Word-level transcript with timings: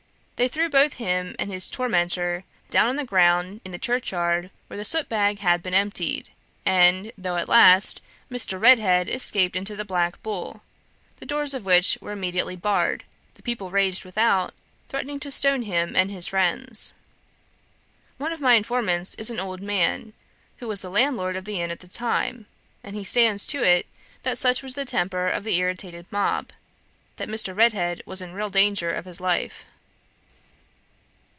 They 0.37 0.47
threw 0.47 0.69
both 0.69 0.93
him 0.93 1.35
and 1.37 1.53
his 1.53 1.69
tormentor 1.69 2.45
down 2.71 2.87
on 2.87 2.95
the 2.95 3.05
ground 3.05 3.61
in 3.63 3.71
the 3.71 3.77
churchyard 3.77 4.49
where 4.65 4.75
the 4.77 4.83
soot 4.83 5.07
bag 5.07 5.37
had 5.37 5.61
been 5.61 5.75
emptied, 5.75 6.29
and, 6.65 7.11
though, 7.15 7.35
at 7.37 7.47
last, 7.47 8.01
Mr. 8.31 8.59
Redhead 8.59 9.07
escaped 9.07 9.55
into 9.55 9.75
the 9.75 9.85
Black 9.85 10.19
Bull, 10.23 10.63
the 11.19 11.27
doors 11.27 11.53
of 11.53 11.63
which 11.63 11.99
were 12.01 12.11
immediately 12.11 12.55
barred, 12.55 13.03
the 13.35 13.43
people 13.43 13.69
raged 13.69 14.03
without, 14.03 14.55
threatening 14.89 15.19
to 15.19 15.29
stone 15.29 15.61
him 15.61 15.95
and 15.95 16.09
his 16.09 16.29
friends. 16.29 16.95
One 18.17 18.31
of 18.33 18.41
my 18.41 18.55
informants 18.55 19.13
is 19.19 19.29
an 19.29 19.39
old 19.39 19.61
man, 19.61 20.11
who 20.57 20.67
was 20.67 20.79
the 20.79 20.89
landlord 20.89 21.35
of 21.35 21.45
the 21.45 21.61
inn 21.61 21.69
at 21.69 21.81
the 21.81 21.87
time, 21.87 22.47
and 22.83 22.95
he 22.95 23.03
stands 23.03 23.45
to 23.45 23.61
it 23.61 23.85
that 24.23 24.39
such 24.39 24.63
was 24.63 24.73
the 24.73 24.85
temper 24.85 25.27
of 25.27 25.43
the 25.43 25.57
irritated 25.57 26.11
mob, 26.11 26.49
that 27.17 27.29
Mr. 27.29 27.55
Redhead 27.55 28.01
was 28.07 28.23
in 28.23 28.33
real 28.33 28.49
danger 28.49 28.91
of 28.91 29.05
his 29.05 29.21
life. 29.21 29.65